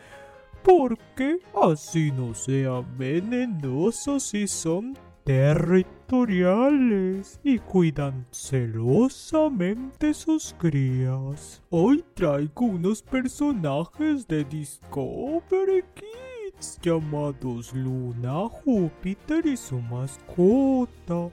porque 0.63 1.39
así 1.61 2.11
no 2.11 2.33
sean 2.33 2.85
venenosos 2.97 4.33
y 4.33 4.47
son 4.47 4.97
territoriales 5.27 7.39
y 7.43 7.59
cuidan 7.59 8.25
celosamente 8.31 10.13
sus 10.13 10.55
crías. 10.57 11.61
Hoy 11.69 12.05
traigo 12.13 12.65
unos 12.65 13.01
personajes 13.01 14.25
de 14.25 14.45
Discovery 14.45 15.83
Kids 15.95 16.79
llamados 16.81 17.73
Luna, 17.73 18.47
Júpiter 18.47 19.45
y 19.45 19.57
su 19.57 19.81
mascota 19.81 21.29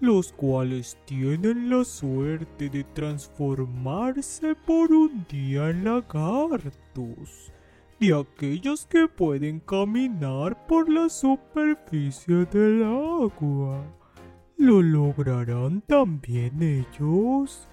los 0.00 0.30
cuales 0.32 0.98
tienen 1.06 1.70
la 1.70 1.86
suerte 1.86 2.68
de 2.68 2.84
transformarse 2.84 4.54
por 4.54 4.92
un 4.92 5.24
día 5.26 5.70
en 5.70 5.84
lagartos, 5.84 7.50
de 8.00 8.14
aquellos 8.14 8.86
que 8.86 9.08
pueden 9.08 9.60
caminar 9.60 10.66
por 10.66 10.88
la 10.88 11.08
superficie 11.08 12.44
del 12.46 12.84
agua. 12.84 13.84
¿Lo 14.56 14.82
lograrán 14.82 15.80
también 15.82 16.62
ellos? 16.62 17.68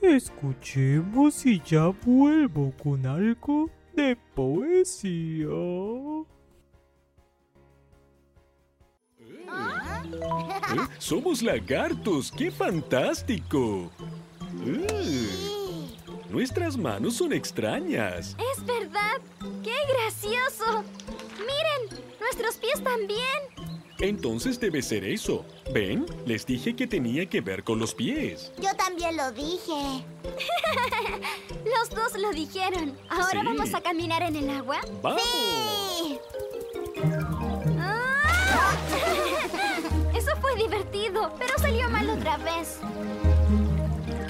Escuchemos 0.00 1.46
y 1.46 1.60
ya 1.60 1.88
vuelvo 2.04 2.72
con 2.82 3.06
algo 3.06 3.70
de 3.94 4.16
poesía. 4.34 5.46
¿Eh? 9.20 9.46
Somos 10.98 11.42
lagartos, 11.42 12.32
qué 12.32 12.50
fantástico. 12.50 13.90
Uh, 14.64 15.51
nuestras 16.32 16.76
manos 16.78 17.16
son 17.16 17.32
extrañas. 17.34 18.34
Es 18.54 18.64
verdad, 18.64 19.20
qué 19.62 19.74
gracioso. 19.92 20.82
Miren, 21.38 22.02
nuestros 22.18 22.56
pies 22.56 22.82
también. 22.82 23.20
Entonces 23.98 24.58
debe 24.58 24.80
ser 24.80 25.04
eso. 25.04 25.44
¿Ven? 25.72 26.06
Les 26.26 26.46
dije 26.46 26.74
que 26.74 26.86
tenía 26.86 27.26
que 27.26 27.42
ver 27.42 27.62
con 27.62 27.78
los 27.78 27.94
pies. 27.94 28.50
Yo 28.58 28.74
también 28.76 29.14
lo 29.16 29.30
dije. 29.30 30.04
los 31.64 31.90
dos 31.90 32.18
lo 32.18 32.30
dijeron. 32.32 32.96
¿Ahora 33.10 33.42
vamos 33.44 33.74
a 33.74 33.82
caminar 33.82 34.22
en 34.22 34.36
el 34.36 34.48
agua? 34.50 34.80
¡Vamos! 35.02 35.22
Sí. 35.98 36.18
Eso 40.16 40.34
fue 40.40 40.54
divertido, 40.56 41.34
pero 41.38 41.58
salió 41.58 41.90
mal 41.90 42.08
otra 42.08 42.38
vez. 42.38 42.78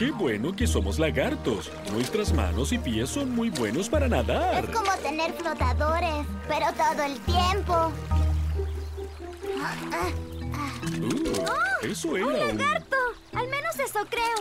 Qué 0.02 0.10
bueno 0.10 0.50
que 0.50 0.66
somos 0.66 0.98
lagartos. 0.98 1.70
Nuestras 1.92 2.32
manos 2.32 2.72
y 2.72 2.78
pies 2.78 3.08
son 3.08 3.30
muy 3.30 3.50
buenos 3.50 3.88
para 3.88 4.08
nadar. 4.08 4.64
Es 4.64 4.76
como 4.76 4.90
tener 4.96 5.32
flotadores, 5.34 6.26
pero 6.48 6.66
todo 6.72 7.04
el 7.04 7.20
tiempo. 7.20 7.92
Uh, 11.00 11.86
eso 11.86 12.16
era 12.16 12.26
¡Un 12.26 12.32
lagarto! 12.58 12.96
Al 13.32 13.48
menos 13.48 13.78
eso 13.78 14.00
creo. 14.10 14.38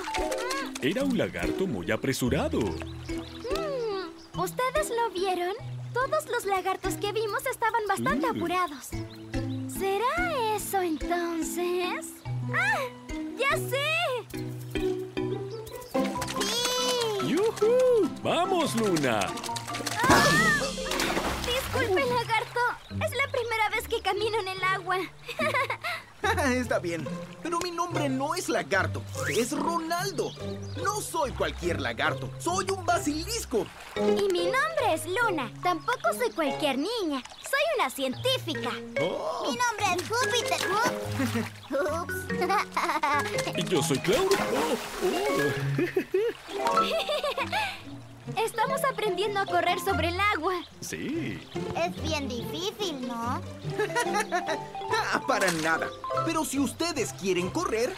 Era 0.81 1.03
un 1.03 1.15
lagarto 1.15 1.67
muy 1.67 1.91
apresurado. 1.91 2.59
Mm, 2.59 4.39
¿Ustedes 4.39 4.89
lo 4.89 5.11
vieron? 5.13 5.53
Todos 5.93 6.27
los 6.31 6.43
lagartos 6.45 6.95
que 6.95 7.11
vimos 7.11 7.45
estaban 7.45 7.83
bastante 7.87 8.25
apurados. 8.25 8.89
¿Será 9.67 10.55
eso 10.55 10.81
entonces? 10.81 12.15
¡Ah! 12.51 12.79
¡Ya 13.37 13.57
sé! 13.57 14.40
¡Vamos, 18.23 18.75
Luna! 18.75 19.19
¡Ah! 20.03 20.23
Disculpe, 21.43 22.05
lagarto. 22.05 22.59
Es 22.91 23.15
la 23.15 23.27
primera 23.31 23.69
vez 23.73 23.87
que 23.87 23.99
camino 24.01 24.39
en 24.39 24.47
el 24.47 24.63
agua. 24.63 24.97
Está 26.53 26.77
bien, 26.77 27.07
pero 27.41 27.57
mi 27.59 27.71
nombre 27.71 28.07
no 28.07 28.35
es 28.35 28.47
lagarto, 28.47 29.01
es 29.27 29.51
Ronaldo. 29.51 30.31
No 30.83 31.01
soy 31.01 31.31
cualquier 31.31 31.81
lagarto, 31.81 32.29
soy 32.37 32.69
un 32.69 32.85
basilisco. 32.85 33.65
Y 33.95 34.31
mi 34.31 34.45
nombre 34.45 34.93
es 34.93 35.05
Luna. 35.07 35.51
Tampoco 35.63 36.13
soy 36.15 36.29
cualquier 36.31 36.77
niña. 36.77 37.23
Soy 37.41 37.61
una 37.75 37.89
científica. 37.89 38.69
Oh. 39.01 39.49
Mi 39.49 39.57
nombre 39.57 39.85
es 39.97 40.03
Júpiter. 40.07 40.59
Ups. 42.01 42.15
Y 43.57 43.63
yo 43.63 43.81
soy 43.81 43.97
Claudio. 43.99 44.37
Oh, 44.53 44.77
oh. 46.59 46.81
Estamos 48.37 48.81
aprendiendo 48.89 49.39
a 49.39 49.45
correr 49.45 49.79
sobre 49.79 50.09
el 50.09 50.19
agua. 50.19 50.53
Sí. 50.79 51.39
Es 51.75 52.01
bien 52.03 52.27
difícil, 52.27 53.07
¿no? 53.07 53.41
Ah, 55.13 55.21
para 55.27 55.51
nada. 55.51 55.87
Pero 56.25 56.45
si 56.45 56.57
ustedes 56.57 57.11
quieren 57.13 57.49
correr, 57.49 57.93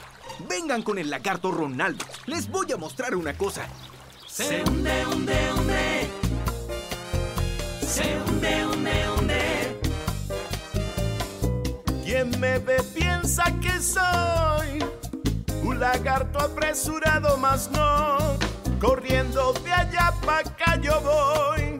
vengan 0.47 0.81
con 0.81 0.97
el 0.97 1.09
lagarto 1.11 1.51
Ronaldo. 1.51 2.05
Les 2.25 2.49
voy 2.49 2.71
a 2.71 2.77
mostrar 2.77 3.15
una 3.15 3.37
cosa. 3.37 3.67
Se 4.27 4.63
hunde, 4.63 5.05
hunde, 5.05 5.51
hunde. 5.53 6.09
Se 7.85 8.17
hunde, 8.19 8.65
hunde, 8.65 9.09
hunde. 9.11 9.79
Quien 12.03 12.39
me 12.39 12.57
ve 12.57 12.81
piensa 12.95 13.43
que 13.61 13.79
soy 13.79 14.83
un 15.63 15.79
lagarto 15.79 16.39
apresurado, 16.39 17.37
más 17.37 17.69
no. 17.69 18.42
Corriendo 18.83 19.53
de 19.63 19.71
allá 19.71 20.13
para 20.25 20.39
acá 20.39 20.75
yo 20.81 20.99
voy. 20.99 21.77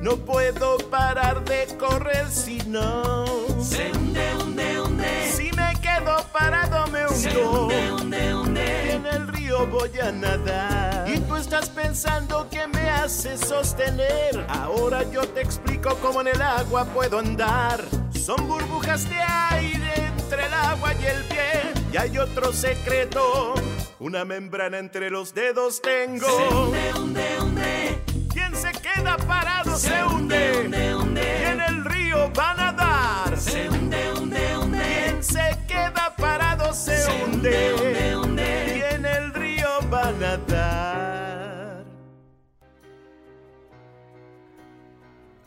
No 0.00 0.16
puedo 0.16 0.78
parar 0.88 1.44
de 1.44 1.66
correr 1.76 2.30
si 2.30 2.58
no. 2.68 3.24
Se 3.60 3.90
hunde, 3.90 4.32
hunde, 4.36 4.80
hunde. 4.80 5.32
Si 5.32 5.50
me 5.56 5.72
quedo 5.82 6.24
parado 6.32 6.86
me 6.92 7.08
Se 7.08 7.36
hundo. 7.36 7.66
hunde, 7.66 7.92
hunde, 7.92 8.28
Y 8.28 8.32
hunde. 8.32 8.92
en 8.92 9.06
el 9.06 9.26
río 9.26 9.66
voy 9.66 9.90
a 9.98 10.12
nadar. 10.12 11.08
Y 11.10 11.18
tú 11.18 11.34
estás 11.34 11.68
pensando 11.68 12.48
que 12.48 12.64
me 12.68 12.90
hace 12.90 13.36
sostener. 13.36 14.46
Ahora 14.48 15.02
yo 15.10 15.26
te 15.26 15.40
explico 15.40 15.96
cómo 16.00 16.20
en 16.20 16.28
el 16.28 16.40
agua 16.40 16.84
puedo 16.84 17.18
andar. 17.18 17.82
Son 18.14 18.46
burbujas 18.46 19.08
de 19.08 19.20
aire 19.50 19.94
entre 20.16 20.46
el 20.46 20.54
agua 20.54 20.94
y 20.94 21.06
el 21.06 21.24
pie. 21.24 21.72
Y 21.92 21.96
hay 21.96 22.16
otro 22.18 22.52
secreto. 22.52 23.54
Una 23.98 24.26
membrana 24.26 24.78
entre 24.78 25.08
los 25.08 25.32
dedos 25.32 25.80
tengo. 25.80 26.26
Se 26.26 26.54
hunde, 26.54 26.92
hunde, 26.94 27.40
hunde. 27.40 27.98
Quien 28.30 28.54
se 28.54 28.70
queda 28.72 29.16
parado 29.16 29.74
se, 29.76 29.88
Se 29.88 30.04
hunde, 30.04 30.60
hunde, 30.60 30.94
hunde. 30.94 31.22
Y 31.40 31.44
en 31.46 31.60
el 31.62 31.84
río 31.84 32.30
va 32.38 32.50
a 32.50 32.54
nadar. 32.54 33.38
Se 33.38 33.70
hunde, 33.70 34.12
hunde, 34.12 34.58
hunde. 34.58 34.78
Quien 34.78 35.24
se 35.24 35.58
queda 35.66 36.14
parado 36.14 36.74
se, 36.74 36.94
Se 36.98 37.24
hunde, 37.24 37.72
hunde, 37.72 38.16
hunde. 38.18 38.76
Y 38.76 38.94
en 38.94 39.06
el 39.06 39.32
río 39.32 39.68
va 39.90 40.08
a 40.08 40.12
nadar. 40.12 41.84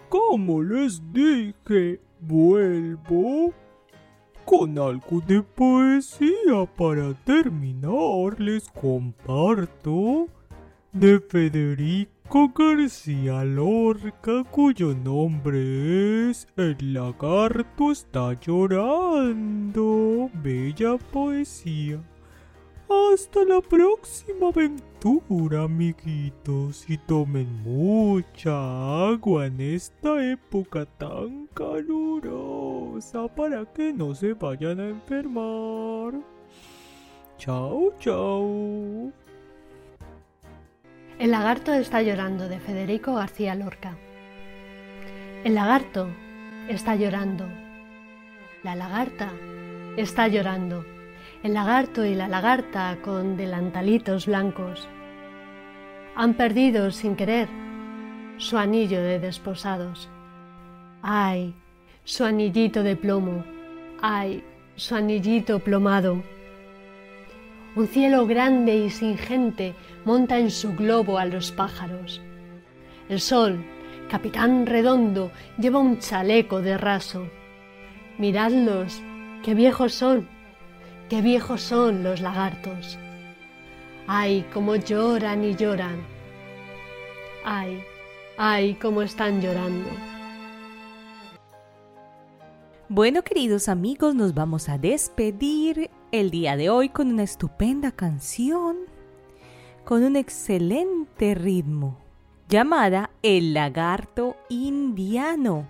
Como 0.10 0.64
les 0.64 1.00
dije, 1.14 2.02
vuelvo 2.20 3.54
con 4.50 4.80
algo 4.80 5.22
de 5.28 5.44
poesía 5.44 6.66
para 6.76 7.14
terminar. 7.24 8.40
Les 8.40 8.68
comparto 8.70 10.28
de 10.92 11.20
Federico 11.20 12.52
García 12.58 13.44
Lorca, 13.44 14.44
cuyo 14.50 14.96
nombre 14.96 16.32
es 16.32 16.48
El 16.58 16.96
lagarto 16.96 17.92
está 17.92 18.34
llorando. 18.40 20.32
Bella 20.42 20.98
poesía. 20.98 22.02
Hasta 22.90 23.46
la 23.46 23.62
próxima 23.62 24.48
aventura, 24.48 24.89
amiguitos, 25.58 26.90
y 26.90 26.98
tomen 26.98 27.64
mucha 27.64 29.10
agua 29.10 29.48
en 29.48 29.62
esta 29.62 30.24
época 30.32 30.86
tan 30.86 31.48
calurosa 31.54 33.28
para 33.28 33.66
que 33.66 33.94
no 33.94 34.14
se 34.14 34.34
vayan 34.34 34.80
a 34.80 34.90
enfermar. 34.90 36.14
Chao, 37.38 37.94
chao. 38.00 39.12
El 41.18 41.32
lagarto 41.32 41.74
está 41.74 42.02
llorando 42.02 42.50
de 42.50 42.60
Federico 42.60 43.16
García 43.16 43.56
Lorca. 43.56 43.98
El 45.44 45.56
lagarto 45.56 46.08
está 46.68 46.96
llorando. 46.96 47.46
La 48.64 48.76
lagarta 48.76 49.32
está 49.96 50.28
llorando. 50.28 50.99
El 51.42 51.54
lagarto 51.54 52.04
y 52.04 52.16
la 52.16 52.28
lagarta 52.28 52.98
con 53.02 53.38
delantalitos 53.38 54.26
blancos 54.26 54.90
han 56.14 56.34
perdido 56.34 56.92
sin 56.92 57.16
querer 57.16 57.48
su 58.36 58.58
anillo 58.58 59.02
de 59.02 59.20
desposados. 59.20 60.10
Ay, 61.02 61.56
su 62.04 62.26
anillito 62.26 62.84
de 62.84 62.98
plomo. 62.98 63.46
Ay, 64.02 64.44
su 64.76 64.96
anillito 64.96 65.60
plomado. 65.60 66.22
Un 67.78 67.88
cielo 67.88 68.28
grande 68.28 68.76
y 68.76 68.90
sin 68.90 69.18
gente 69.18 69.76
monta 70.04 70.40
en 70.40 70.52
su 70.52 70.76
globo 70.76 71.20
a 71.20 71.26
los 71.26 71.54
pájaros. 71.54 72.22
El 73.08 73.22
sol, 73.22 73.64
capitán 74.10 74.66
redondo, 74.66 75.32
lleva 75.58 75.80
un 75.80 76.00
chaleco 76.00 76.62
de 76.62 76.78
raso. 76.78 77.30
Miradlos, 78.18 79.02
qué 79.42 79.54
viejos 79.54 79.94
son, 79.94 80.28
qué 81.10 81.22
viejos 81.22 81.62
son 81.62 82.04
los 82.04 82.22
lagartos. 82.22 82.98
Ay, 84.08 84.46
cómo 84.54 84.76
lloran 84.76 85.44
y 85.44 85.56
lloran. 85.56 86.00
Ay, 87.44 87.84
ay, 88.38 88.76
cómo 88.76 89.02
están 89.02 89.42
llorando. 89.42 89.90
Bueno, 92.88 93.24
queridos 93.24 93.70
amigos, 93.70 94.16
nos 94.16 94.34
vamos 94.34 94.70
a 94.70 94.78
despedir 94.78 95.90
el 96.12 96.32
día 96.32 96.56
de 96.56 96.70
hoy 96.70 96.90
con 96.90 97.10
una 97.10 97.24
estupenda 97.24 97.92
canción, 97.92 98.78
con 99.86 100.04
un 100.04 100.16
excelente 100.16 101.36
ritmo, 101.36 101.98
llamada 102.48 103.12
El 103.22 103.54
lagarto 103.54 104.38
indiano. 104.50 105.68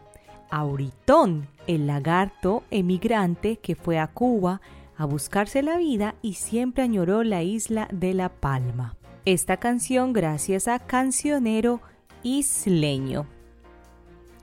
Auritón, 0.49 1.47
el 1.67 1.87
lagarto 1.87 2.63
emigrante 2.71 3.57
que 3.57 3.75
fue 3.75 3.99
a 3.99 4.07
Cuba 4.07 4.61
a 4.99 5.05
buscarse 5.05 5.63
la 5.63 5.77
vida 5.77 6.15
y 6.21 6.33
siempre 6.33 6.83
añoró 6.83 7.23
la 7.23 7.41
isla 7.41 7.87
de 7.91 8.13
La 8.13 8.27
Palma. 8.27 8.97
Esta 9.23 9.55
canción 9.55 10.11
gracias 10.11 10.67
a 10.67 10.77
Cancionero 10.77 11.81
Isleño. 12.21 13.25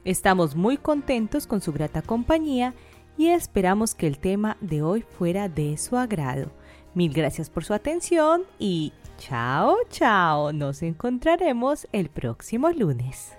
Estamos 0.06 0.56
muy 0.56 0.78
contentos 0.78 1.46
con 1.46 1.60
su 1.60 1.74
grata 1.74 2.00
compañía 2.00 2.72
y 3.18 3.28
esperamos 3.28 3.94
que 3.94 4.06
el 4.06 4.18
tema 4.18 4.56
de 4.62 4.80
hoy 4.80 5.02
fuera 5.02 5.50
de 5.50 5.76
su 5.76 5.98
agrado. 5.98 6.50
Mil 6.94 7.12
gracias 7.12 7.50
por 7.50 7.62
su 7.64 7.74
atención 7.74 8.44
y 8.58 8.94
chao, 9.18 9.76
chao. 9.90 10.54
Nos 10.54 10.82
encontraremos 10.82 11.86
el 11.92 12.08
próximo 12.08 12.70
lunes. 12.70 13.36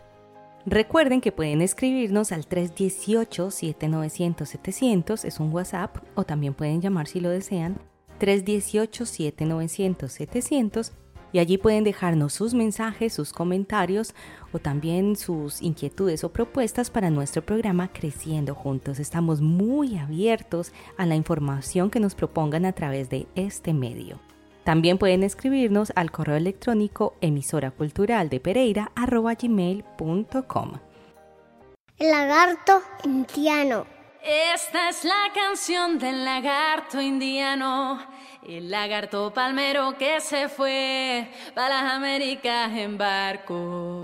Recuerden 0.69 1.21
que 1.21 1.32
pueden 1.32 1.62
escribirnos 1.62 2.34
al 2.34 2.45
318-7900-700, 2.49 5.23
es 5.23 5.39
un 5.39 5.53
WhatsApp, 5.53 5.95
o 6.13 6.25
también 6.25 6.53
pueden 6.53 6.82
llamar 6.82 7.08
si 7.08 7.21
lo 7.21 7.30
desean, 7.30 7.80
318-7900-700 8.19 10.91
y 11.32 11.39
allí 11.39 11.58
pueden 11.58 11.86
dejarnos 11.86 12.34
sus 12.34 12.53
mensajes, 12.53 13.13
sus 13.13 13.32
comentarios 13.32 14.13
o 14.51 14.60
también 14.60 15.15
sus 15.15 15.62
inquietudes 15.62 16.25
o 16.25 16.34
propuestas 16.34 16.89
para 16.89 17.12
nuestro 17.12 17.45
programa 17.45 17.93
Creciendo 17.93 18.53
Juntos. 18.53 18.99
Estamos 18.99 19.39
muy 19.39 19.97
abiertos 19.97 20.73
a 20.97 21.06
la 21.06 21.15
información 21.15 21.89
que 21.89 22.01
nos 22.01 22.13
propongan 22.13 22.65
a 22.65 22.73
través 22.73 23.10
de 23.10 23.25
este 23.36 23.73
medio. 23.73 24.19
También 24.67 24.97
pueden 24.97 25.23
escribirnos 25.23 25.93
al 25.95 26.12
correo 26.12 26.36
electrónico 26.36 27.15
emisora 27.21 27.71
cultural 27.71 28.27
de 28.27 28.41
Pereira 28.41 28.91
gmail.com. 28.97 30.73
El 31.97 32.12
lagarto 32.12 32.82
indiano. 33.06 33.86
Esta 34.21 34.89
es 34.89 35.06
la 35.06 35.32
canción 35.34 35.97
del 35.99 36.25
lagarto 36.25 36.99
indiano, 36.99 37.97
el 38.45 38.69
lagarto 38.69 39.34
palmero 39.34 39.97
que 39.97 40.19
se 40.19 40.49
fue 40.49 41.32
para 41.56 41.84
las 41.84 41.93
Américas 41.93 42.69
en 42.73 42.97
barco. 42.97 44.01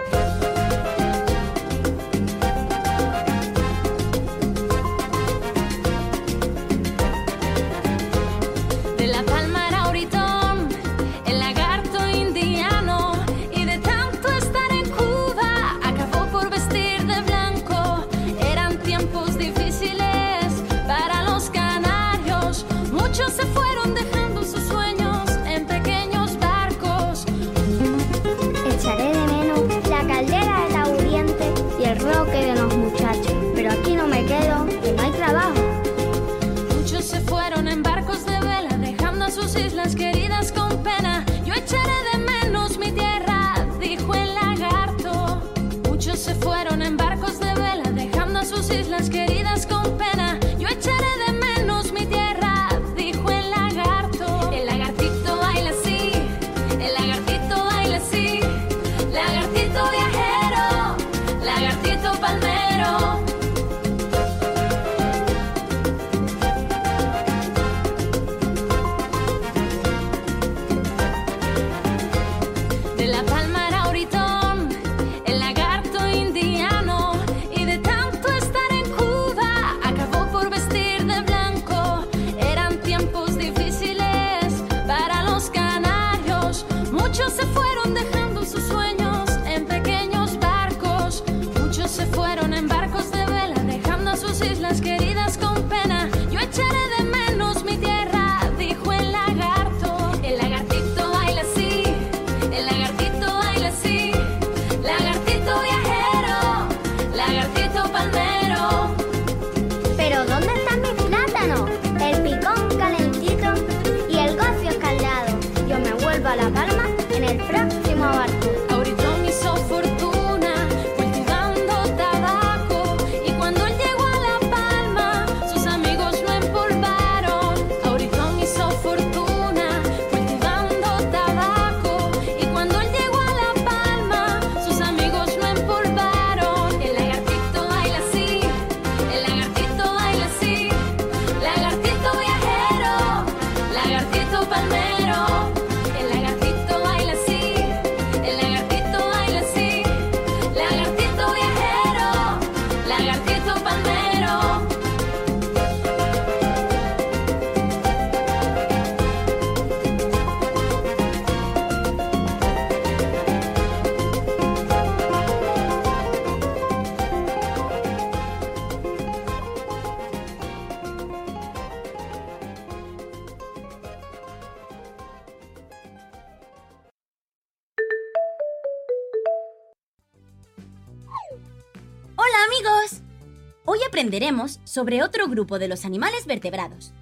Sobre 184.73 185.03
otro 185.03 185.27
grupo 185.27 185.59
de 185.59 185.67
los 185.67 185.85
animales 185.85 186.25
vertebrados. 186.25 186.93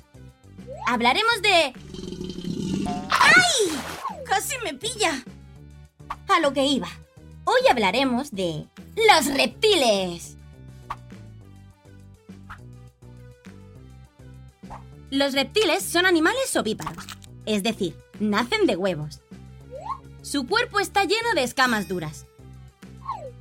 Hablaremos 0.87 1.41
de... 1.41 1.73
¡Ay! 3.09 4.23
Casi 4.25 4.55
me 4.61 4.73
pilla. 4.73 5.23
A 6.27 6.41
lo 6.41 6.51
que 6.51 6.65
iba. 6.65 6.89
Hoy 7.45 7.61
hablaremos 7.69 8.31
de... 8.31 8.67
Los 8.97 9.25
reptiles. 9.27 10.35
Los 15.09 15.33
reptiles 15.33 15.81
son 15.81 16.05
animales 16.05 16.53
ovíparos, 16.57 17.05
es 17.45 17.63
decir, 17.63 17.95
nacen 18.19 18.65
de 18.65 18.75
huevos. 18.75 19.21
Su 20.21 20.45
cuerpo 20.45 20.81
está 20.81 21.05
lleno 21.05 21.33
de 21.35 21.43
escamas 21.43 21.87
duras. 21.87 22.25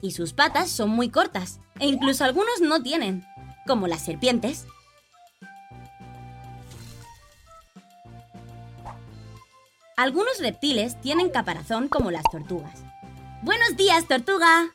Y 0.02 0.12
sus 0.12 0.34
patas 0.34 0.70
son 0.70 0.90
muy 0.90 1.10
cortas, 1.10 1.58
e 1.80 1.88
incluso 1.88 2.24
algunos 2.24 2.60
no 2.60 2.80
tienen, 2.80 3.26
como 3.66 3.86
las 3.86 4.02
serpientes. 4.02 4.66
Algunos 9.96 10.38
reptiles 10.38 10.98
tienen 11.00 11.28
caparazón 11.28 11.88
como 11.88 12.10
las 12.10 12.24
tortugas. 12.30 12.82
Buenos 13.42 13.76
días, 13.76 14.06
tortuga. 14.06 14.74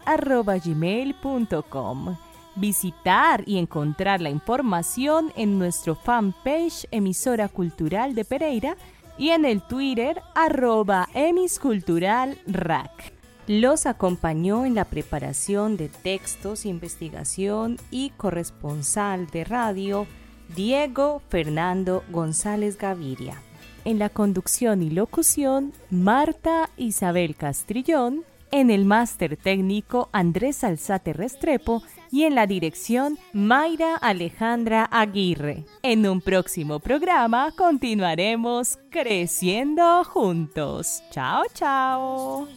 gmail.com. 0.64 2.16
Visitar 2.56 3.44
y 3.48 3.58
encontrar 3.58 4.22
la 4.22 4.30
información 4.30 5.34
en 5.36 5.58
nuestro 5.58 5.96
fanpage 5.96 6.86
emisora 6.92 7.50
cultural 7.50 8.14
de 8.14 8.26
Pereira 8.26 8.78
y 9.18 9.30
en 9.30 9.44
el 9.44 9.64
Twitter 9.64 10.22
arroba 10.36 11.10
emisculturalrac. 11.16 13.15
Los 13.48 13.86
acompañó 13.86 14.66
en 14.66 14.74
la 14.74 14.86
preparación 14.86 15.78
de 15.78 15.90
textos, 15.90 16.66
investigación 16.66 17.78
y 17.92 18.10
corresponsal 18.12 19.28
de 19.28 19.44
radio 19.44 20.08
Diego 20.56 21.22
Fernando 21.30 22.04
González 22.10 22.78
Gaviria. 22.78 23.42
En 23.84 24.00
la 24.00 24.10
conducción 24.10 24.82
y 24.82 24.90
locución 24.90 25.74
Marta 25.92 26.72
Isabel 26.76 27.36
Castrillón, 27.36 28.24
en 28.50 28.72
el 28.72 28.86
máster 28.86 29.38
técnico 29.38 30.10
Andrés 30.12 30.64
Alzate 30.64 31.14
Restrepo 31.14 31.84
y 32.12 32.24
en 32.24 32.34
la 32.34 32.48
dirección 32.48 33.20
Mayra 33.34 33.96
Alejandra 33.98 34.86
Aguirre. 34.86 35.66
En 35.84 36.08
un 36.08 36.22
próximo 36.22 36.80
programa 36.80 37.52
continuaremos 37.56 38.80
creciendo 38.90 40.04
juntos. 40.04 41.04
Chao, 41.12 41.44
chao. 41.54 42.48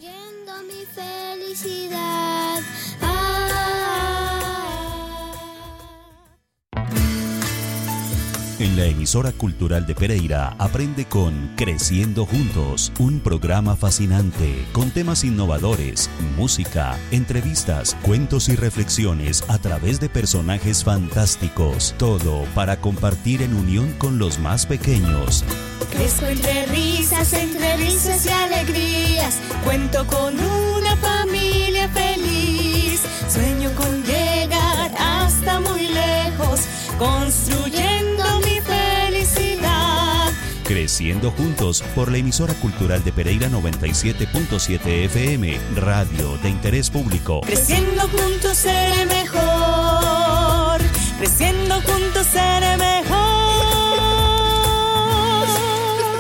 Mi 0.67 0.87
felicidad. 0.87 2.63
En 8.59 8.77
la 8.77 8.87
emisora 8.87 9.31
cultural 9.31 9.87
de 9.87 9.94
Pereira 9.94 10.57
aprende 10.59 11.05
con 11.05 11.53
Creciendo 11.55 12.27
Juntos, 12.27 12.92
un 12.99 13.21
programa 13.21 13.77
fascinante 13.77 14.66
con 14.73 14.90
temas 14.90 15.23
innovadores, 15.23 16.11
música, 16.37 16.99
entrevistas, 17.12 17.97
cuentos 18.03 18.49
y 18.49 18.57
reflexiones 18.57 19.44
a 19.47 19.59
través 19.59 20.01
de 20.01 20.09
personajes 20.09 20.83
fantásticos, 20.83 21.94
todo 21.99 22.47
para 22.57 22.81
compartir 22.81 23.42
en 23.42 23.55
unión 23.55 23.92
con 23.97 24.18
los 24.18 24.40
más 24.40 24.66
pequeños. 24.66 25.44
Crezco 25.92 26.27
entre 26.27 26.66
risas, 26.66 27.33
entre 27.35 27.77
risas 27.77 28.27
y 28.27 28.29
alegrías. 28.29 29.38
Cuento 29.62 30.05
con 30.09 30.35
una 30.35 30.97
familia 30.97 31.88
feliz. 31.90 33.03
Sueño 33.33 33.71
con 33.77 34.03
llegar 34.03 34.92
hasta 34.99 35.61
muy 35.61 35.87
lejos, 35.87 36.62
construyendo. 36.99 38.17
Creciendo 40.68 41.31
juntos 41.31 41.83
por 41.94 42.12
la 42.12 42.18
emisora 42.18 42.52
cultural 42.52 43.02
de 43.02 43.11
Pereira 43.11 43.48
97.7 43.48 45.07
FM, 45.07 45.59
radio 45.76 46.37
de 46.42 46.50
interés 46.50 46.90
público. 46.90 47.40
Creciendo 47.40 48.02
juntos 48.02 48.59
seré 48.59 49.07
mejor. 49.07 50.78
Creciendo 51.18 51.76
juntos 51.76 52.26
seré 52.26 52.76
mejor. 52.76 53.16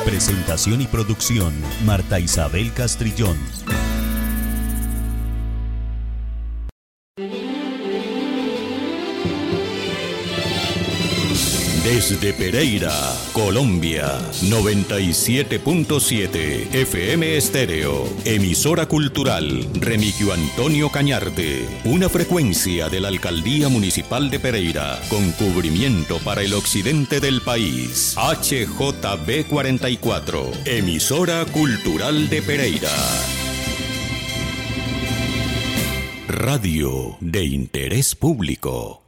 Presentación 0.06 0.80
y 0.80 0.86
producción, 0.86 1.52
Marta 1.84 2.18
Isabel 2.18 2.72
Castrillón. 2.72 3.36
Desde 11.88 12.34
Pereira, 12.34 12.92
Colombia, 13.32 14.20
97.7 14.42 16.74
FM 16.74 17.38
Estéreo, 17.38 18.06
emisora 18.26 18.84
cultural 18.84 19.66
Remigio 19.72 20.34
Antonio 20.34 20.90
Cañarte, 20.90 21.66
una 21.86 22.10
frecuencia 22.10 22.90
de 22.90 23.00
la 23.00 23.08
Alcaldía 23.08 23.70
Municipal 23.70 24.28
de 24.28 24.38
Pereira, 24.38 25.00
con 25.08 25.32
cubrimiento 25.32 26.18
para 26.18 26.42
el 26.42 26.52
occidente 26.52 27.20
del 27.20 27.40
país. 27.40 28.14
HJB 28.18 29.46
44, 29.48 30.50
emisora 30.66 31.46
cultural 31.46 32.28
de 32.28 32.42
Pereira. 32.42 32.92
Radio 36.28 37.16
de 37.22 37.44
interés 37.44 38.14
público. 38.14 39.07